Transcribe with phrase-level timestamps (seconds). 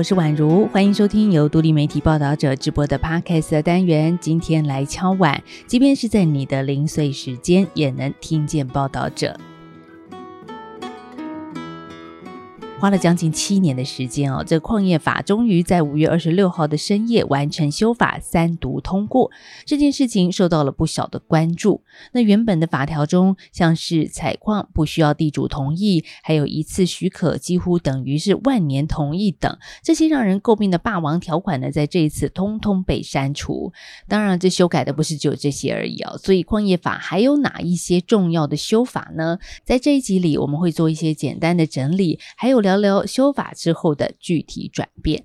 [0.00, 4.18] 我是宛如，欢迎收听由独立媒体报道者直播的 Podcast 的单元。
[4.18, 9.38] 今天来敲碗，即便是在你的零碎时间，也能听见报道者。
[12.80, 19.30] 花了将近七年的时间哦，这矿业法终于在五月二十六号的深夜完成修法三读通过。
[19.66, 21.82] 这件事情受到了不小的关注。
[22.12, 33.74] 那原本的法条中，像是采矿不需要地主同意，还有一次许可几乎等于是万年同意等这些让人诟病的霸王条款呢，在这一次通通被删除。
[34.08, 36.16] 当然，这修改的不是只有这些而已哦。
[36.16, 39.38] 所以矿业法还有哪一些重要的修法呢？
[39.66, 45.22] 在这一集里，我们会做一些简单的整理，还有聊聊聊修法之后的具体转变。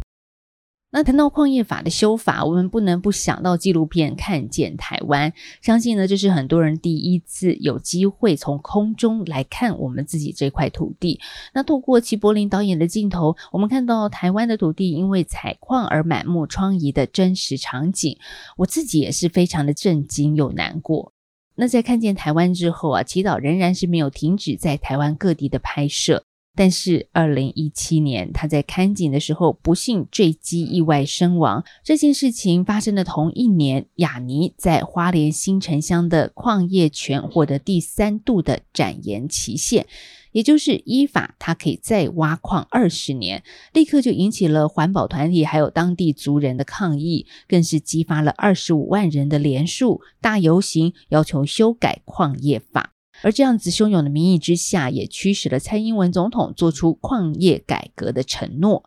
[0.91, 5.29] 那谈到矿业法的修法，我们不能不想到纪录片《看见台湾》。
[5.61, 11.19] 相信呢，这是很多人第一次有机会从空中来看我们自己这块土地。
[11.53, 18.17] 那透过齐柏林导演的镜头，我们看到台湾的土地因为采矿而满目疮痍的真实场景。
[18.55, 21.11] 我自己也是非常的震惊又难过。
[21.55, 26.23] 那在看见台湾之后啊，祈祷仍然是没有停止在台湾各地的拍摄。
[26.55, 31.63] 但是，二零一七年，他在看景的时候不幸坠机意外身亡。
[31.83, 39.85] 这件事情发生的同一年，雅尼在花莲新城乡的矿业权获得第三度的展延期限，
[40.31, 52.94] 也就是依法他可以再挖矿二十年，立刻就引起了环保团体还有当地族人的抗议，更是激发了二十五万人的连署大游行，要求修改矿业法。
[53.21, 58.83] 而这样子汹涌的民意之下，也驱使了蔡英文总统做出矿业改革的承诺。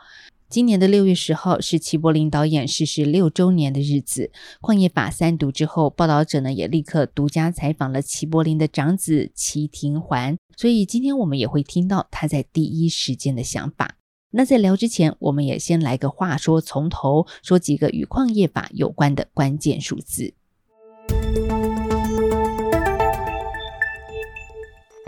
[0.48, 4.30] 今年的六月十号是齐柏林导演逝世六周年的日子。
[4.62, 13.96] 矿业法三读之后，报道者呢也立刻独家采访了齐柏林的长子齐廷环，所以今天我们也会听到他在第一时间的想法。
[14.30, 20.32] 那在聊之前，我们也先来个话说从头，说几个与矿业法有关的关键数字。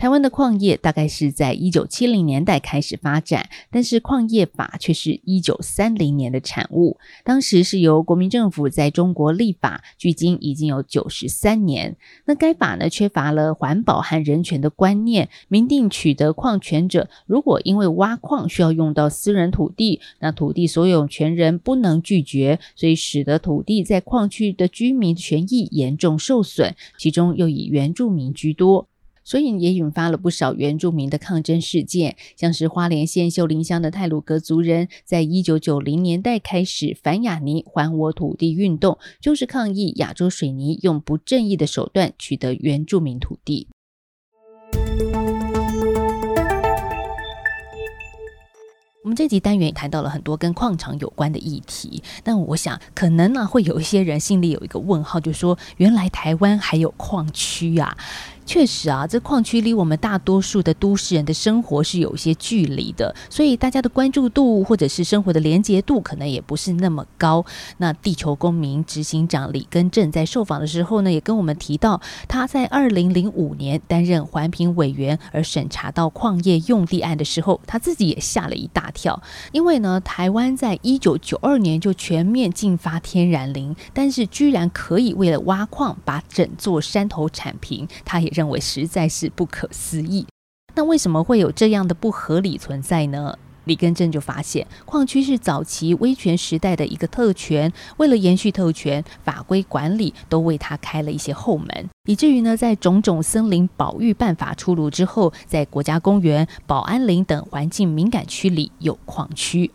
[0.01, 6.97] 台湾的矿业大概是在一九七零年代开始发展，但是矿业法却是一九三零年的产物。
[7.23, 11.99] 当时是由国民政府在中国立法，距今已经有九十三年。
[12.25, 28.89] 那该法呢，缺乏了环保和人权的观念，明定取得矿权者如果因为挖矿需要用到私人土地，那土地所有权人不能拒绝，所以使得土地在矿区的居民权益严重受损，其中又以原住民居多。
[29.31, 43.69] 所以也引发了不少原住民的抗争事件，像是花莲县秀林乡的泰鲁格族人，在一九九零年代开始反雅尼还我土地运动，就是抗议亚洲水泥用不正义的手段取得原住民土地。
[49.05, 57.97] 我们这集单元也谈到了很多跟矿场有关的议题，但我想可能呢会有一些人心里有一个问号，就说原来台湾还有矿区啊。
[58.47, 67.45] 确实啊，这矿区离我们大多数的都市人的生活是有一些距离的，所以大家的关注度或者是生活的连结度可能也不是那么高。
[67.77, 79.23] 那地球公民执行长李根正在受访的时候呢，也跟我们提到，他在二零零五年担任环评委员而审查到矿业用地案的时候，他自己也吓了一大跳，
[79.53, 88.51] 因为呢，台湾在一九九二年就全面禁发天然林，但是居然可以为了挖矿把整座山头铲平，他也认。
[88.51, 90.27] 为实在是不可思议。
[90.75, 93.39] 那为什么会有这样的不合理存在呢？
[93.65, 109.71] 李根正就发现，矿区是早期威权时代的一个特权，为了延续特权，法规管理都为他开了一些后门，以至于呢，在种种森林保育办法出炉之后，在国家公园、保安林等环境敏感区里有矿区。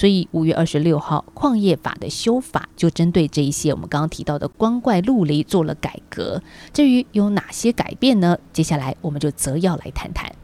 [0.00, 6.42] 所以五月二十六号，矿业法的修法就针对这一些我们刚刚提到的光怪陆离做了改革。
[6.72, 8.38] 至于有哪些改变呢？
[8.50, 10.34] 接下来我们就择要来谈谈。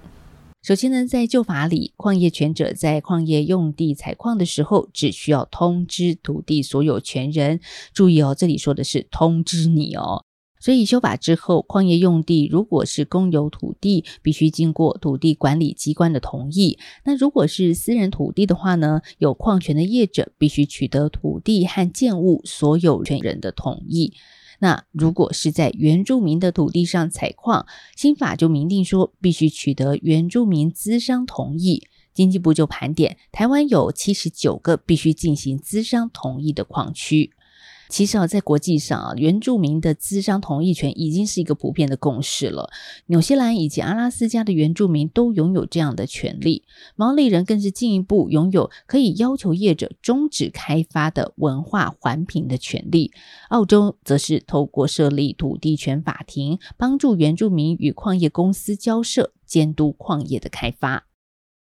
[0.62, 7.60] 首先呢，在旧法里，矿业权者在矿业用地采矿的时候，只需要通知土地所有权人。
[7.94, 10.26] 注意哦，这里说的是通知你哦。
[10.66, 24.14] 所以修法之后，矿业用地如果是公有土地，必须经过土地管理机关的同意；那如果是私人土地的话呢，有矿权的业者必须取得土地和建物所有权人的同意。
[24.58, 27.64] 那如果是在原住民的土地上采矿，
[27.94, 31.86] 新法就明定说必须取得原住民资商同意。
[32.12, 37.30] 经济部就盘点，台湾有七十九个必须进行资商同意的矿区。
[37.88, 42.70] 其实啊，在国际上啊，原住民的资商同意权已经是一个普遍的共识了。
[43.06, 53.12] 纽西兰以及阿拉斯加的原住民都拥有这样的权利，毛利人更是进一步拥有可以要求业者终止开发的文化环评的权利。
[53.50, 61.06] 澳洲则是透过设立土地权法庭，帮助原住民与矿业公司交涉，监督矿业的开发。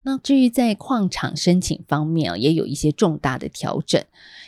[0.02, 4.02] 那至于在矿场申请方面啊，也有一些重大的调整。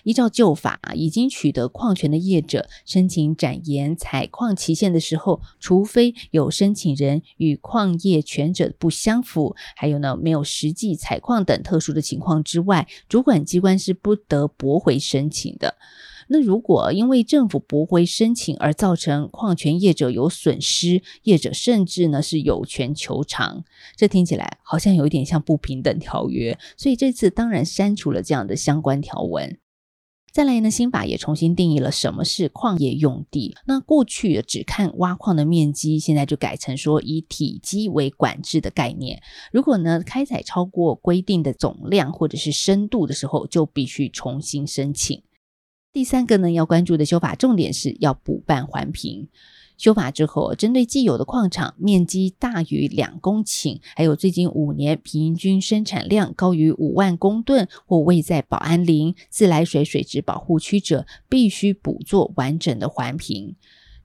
[0.05, 15.77] 依照旧法，已经取得矿权的业者申请展延采矿期限的时候，除非有申请人与矿业权者不相符，还有呢没有实际采矿等特殊的情况之外，主管机关是不得驳回申请的。
[16.33, 23.65] 那如果因为政府驳回申请而造成矿权业者有损失，业者甚至呢是有权求偿。
[23.97, 29.59] 这听起来好像有一点像不平等条约，所以这次当然删除了这样的相关条文。
[30.33, 33.57] 再来呢，新法也重新定义了什么是矿业用地。
[33.67, 39.21] 那过去只看挖矿的面积，现在就改成说以体积为管制的概念。
[39.51, 45.21] 如果呢开采超过规定的总量或者是深度的时候，就必须重新申请。
[45.93, 49.29] 第三个呢，要关注的修法重点是要补办环评。
[49.77, 63.57] 修法之后，针对既有的矿场面积大于两公顷，还有最近五年平均生产量高于五万公吨或位在保安林自来水水质保护区者，必须补做完整的环评。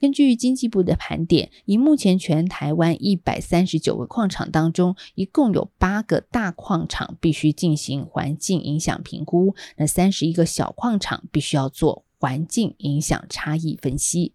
[0.06, 14.34] 根据经济部的盘点，以目前全台湾一百三十九个矿场当中，一共有八个大矿场必须进行环境影响评估，那三十一个小矿场必须要做环境影响差异分析。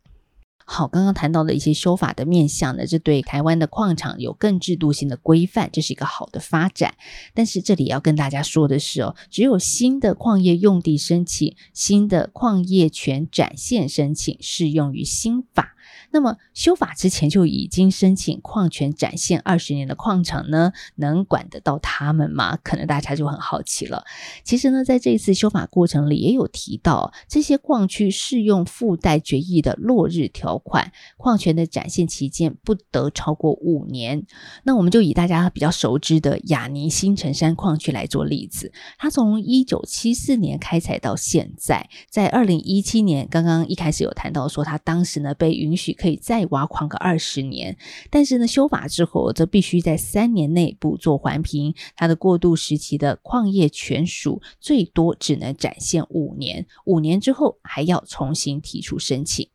[0.72, 6.94] 好，刚刚谈到的一些修法的面向呢，这对台湾的矿场有更制度性的规范，这是一个好的发展。
[7.34, 15.74] 但是这里要跟大家说的是哦，只有新的矿业用地申请、新的矿业权展现申请适用于新法。
[16.12, 22.58] 那么修法之前就已经申请矿权展现二十年的矿场呢，能管得到他们吗？
[22.64, 24.04] 可能大家就很好奇了。
[24.42, 34.26] 其实呢，在这一次修法过程里也有提到，这些矿区适用附带决议的落日条款，矿权的展现期间不得超过五年。
[34.64, 45.96] 那我们就以大家比较熟知的亚尼新城山矿区来做例子，它从一九七四年开采到现在，在二零一七年，刚刚一开始有谈到说，它当时呢被允许。
[46.00, 47.76] 可以再挖矿个二十年，
[48.08, 51.74] 但是呢，修法之后则必须在三年内补做环评。
[51.94, 59.48] 它的过渡时期的矿业权属最多只能展现五年，五年之后还要重新提出申请。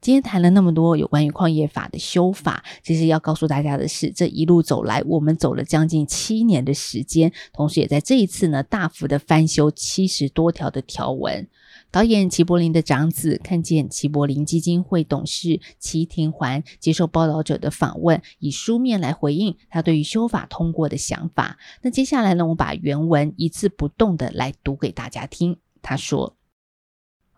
[0.00, 11.48] 今天谈了那么多有关于矿业法的修法，其实要告诉大家的是，这一路走来，我们走了将近七年的时间，同时也在这一次呢，大幅的翻修七十多条的条文。
[11.92, 21.58] 导演齐柏林的长子看见齐柏林基金会董事齐廷环接受报道者的访问，以书面来回应他对于修法通过的想法。
[21.82, 25.58] 那接下来呢，我把原文一字不动的来读给大家听。
[25.82, 26.38] 他说：“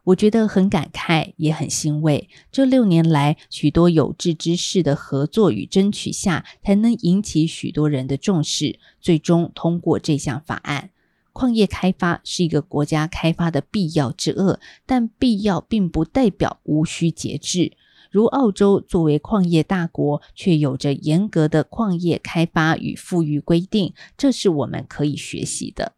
[0.05, 2.29] 我觉得很感慨，也很欣慰。
[2.53, 10.91] 这六年来，许多有志之士的合作与争取下，才能引起许多人的重视，最终通过这项法案。”
[11.35, 17.77] 矿业开发是一个国家开发的必要之恶，但必要并不代表无需节制。
[18.11, 25.95] 如澳洲作为矿业大国，却有着严格的矿业开发与富裕规定，这是我们可以学习的。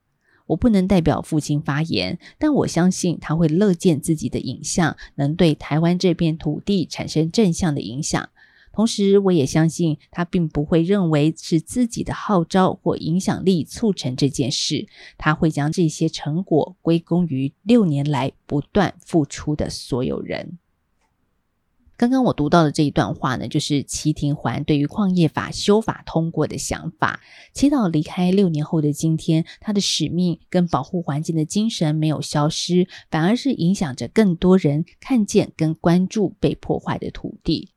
[0.47, 8.31] 我不能代表父亲发言，但我相信他会乐见自己的影像能对台湾这片土地产生正向的影响。
[8.77, 20.59] 同时，我也相信他并不会认为是自己的号召或影响力促成这件事，他会将这些成果归功于六年来不断付出的所有人。
[21.97, 27.21] 刚刚我读到的这一段话呢，就是齐廷环对于矿业法修法通过的想法。
[27.55, 37.71] 祈祷离开六年后的今天，他的使命跟保护环境的精神没有消失，反而是影响着更多人看见跟关注被破坏的土地。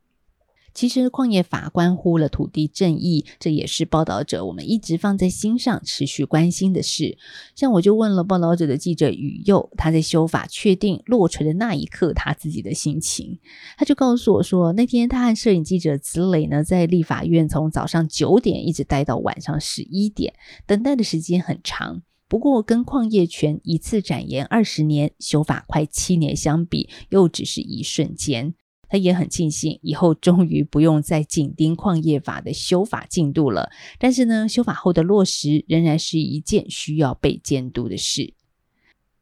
[0.74, 7.18] 其实矿业法关乎了土地正义，这也是报道者我们一直放在心上、持续关心的事。
[7.56, 13.40] 像我就问了报道者的记者宇佑，他在修法确定落锤的那一刻，他自己的心情，
[13.78, 20.34] 他就告诉我说，那天他和摄影记者子磊呢，在立法院从早上九点一直待到晚上十一点，
[20.66, 22.04] 等待的时间很长。
[22.28, 28.54] 不过跟矿业权一次展延二十年，修法快七年相比，又只是一瞬间。
[28.90, 33.70] 他也很庆幸，以后终于不用再紧盯矿业法的修法进度了。
[34.00, 38.34] 但是呢，修法后的落实仍然是一件需要被监督的事。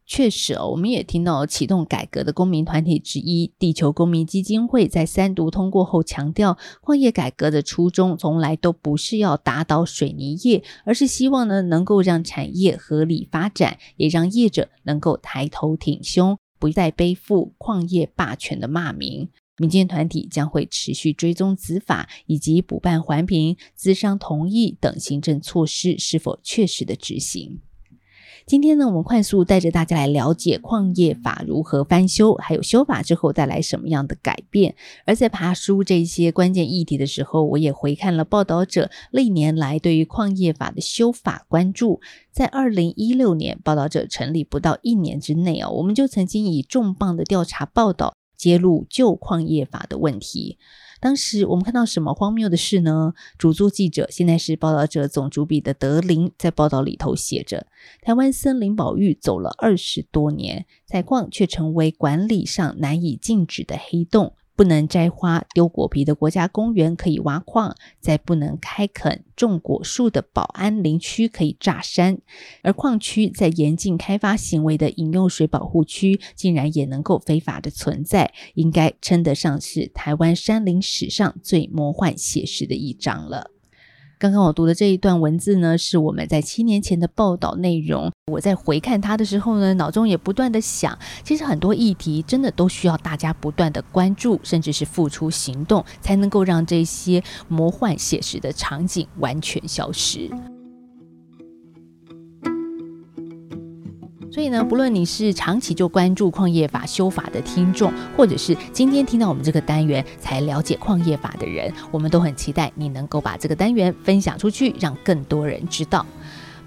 [0.10, 19.28] 确实哦，我们也听到启动改革的公民团体之一地球公民基金会在三读通过后强调，矿业改革的初衷从来都不是要打倒水泥业，而是希望呢能够让产业合理发展，也让业者能够抬头挺胸，不再背负矿业霸权的骂名。
[19.58, 27.60] 民间团体将会持续追踪执法以及补办环评、资商同意等行政措施是否确实的执行。
[28.46, 34.74] 今天呢，我们快速带着大家来了解矿业法如何翻修，还有修法之后带来什么样的改变。
[35.06, 42.00] 而在爬梳这些关键议题的时候，我也回看了报道者历年来对于矿业法的修法关注。
[42.32, 50.58] 在二零一六年，报道者成立不到一年之内啊，我们就曾经以重磅的调查报道揭露旧矿业法的问题。
[51.00, 53.14] 当时我们看到什么荒谬的事呢？
[53.38, 57.68] 主作记者现在是报道者总主笔的德林，在报道里头写着：
[58.02, 64.34] 台湾森林保育走了二十多年，采矿却成为管理上难以禁止的黑洞。
[64.58, 72.18] 不能摘花、丢果皮的国家公园可以挖矿，在不能开垦种果树的保安林区可以炸山，
[72.64, 83.52] 而矿区在严禁开发行为的饮用水保护区，竟然也能够非法的存在，应该称得上是台湾山林史上最魔幻写实的一章了。
[84.20, 88.12] 刚刚我读的这一段文字呢，是我们在七年前的报道内容。
[88.32, 100.32] 我在回看它的时候呢，脑中也不断的想，其实很多议题真的都需要大家不断的关注，甚至是付出行动，才能够让这些魔幻写实的场景完全消失。
[104.38, 116.06] 所以呢，不论你是长期就关注矿业法修法的听众，或者是今天听到我们这个单元才了解矿业法的人，我们都很期待你能够把这个单元分享出去，让更多人知道。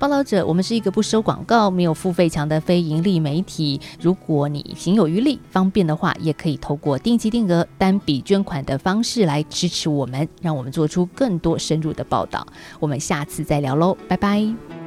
[0.01, 3.81] 报道者，我们是一个不收广告、没有付费墙的非盈利媒体。
[4.01, 12.45] 如果你行有余力、方便的话，也可以透过定期定额、单笔捐款的方式来支持我们，让我们做出更多深入的报道。
[12.81, 14.80] 我们下次再聊喽，拜拜。